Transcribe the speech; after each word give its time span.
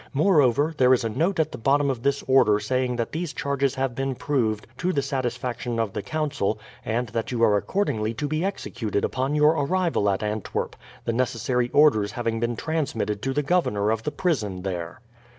Moreover, 0.15 0.73
there 0.75 0.95
is 0.95 1.03
a 1.03 1.09
note 1.09 1.39
at 1.39 1.51
the 1.51 1.59
bottom 1.59 1.91
of 1.91 2.01
this 2.01 2.23
order 2.27 2.59
saying 2.59 2.95
that 2.95 3.11
these 3.11 3.33
charges 3.33 3.75
have 3.75 3.93
been 3.93 4.15
proved 4.15 4.65
to 4.79 4.91
the 4.91 5.03
satisfaction 5.03 5.79
of 5.79 5.93
the 5.93 6.01
Council, 6.01 6.57
and 6.83 7.09
that 7.09 7.31
you 7.31 7.43
are 7.43 7.55
accordingly 7.55 8.15
to 8.15 8.27
be 8.27 8.43
executed 8.43 9.05
upon 9.05 9.35
your 9.35 9.51
arrival 9.51 10.09
at 10.09 10.23
Antwerp, 10.23 10.75
the 11.05 11.13
necessary 11.13 11.69
orders 11.69 12.13
having 12.13 12.39
been 12.39 12.55
transmitted 12.55 13.21
to 13.21 13.31
the 13.31 13.43
governor 13.43 13.91
of 13.91 14.01
the 14.01 14.11
prison 14.11 14.63
there." 14.63 15.01